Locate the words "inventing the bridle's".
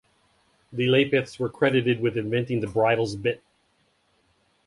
2.17-3.15